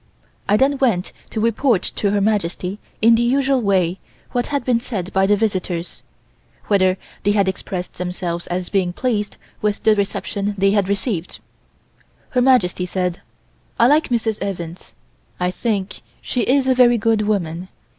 I 0.49 0.57
then 0.57 0.79
went 0.79 1.13
to 1.29 1.39
report 1.39 1.83
to 1.83 2.09
Her 2.09 2.21
Majesty 2.21 2.79
in 3.03 3.13
the 3.13 3.21
usual 3.21 3.61
way 3.61 3.99
what 4.31 4.47
had 4.47 4.65
been 4.65 4.79
said 4.79 5.13
by 5.13 5.27
the 5.27 5.35
visitors; 5.37 6.01
whether 6.65 6.97
they 7.21 7.33
had 7.33 7.47
expressed 7.47 7.93
themselves 7.99 8.47
as 8.47 8.69
being 8.69 8.93
pleased 8.93 9.37
with 9.61 9.83
the 9.83 9.95
reception 9.95 10.55
they 10.57 10.71
had 10.71 10.89
received. 10.89 11.37
Her 12.31 12.41
Majesty 12.41 12.87
said: 12.87 13.21
"I 13.79 13.85
like 13.85 14.09
Mrs. 14.09 14.39
Evans. 14.41 14.93
I 15.39 15.51
think 15.51 16.01
she 16.19 16.41
is 16.47 16.67
a 16.67 16.73
very 16.73 16.97
good 16.97 17.27
woman. 17.27 17.67